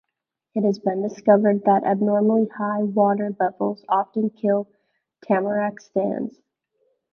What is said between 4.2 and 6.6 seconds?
kill tamarack stands.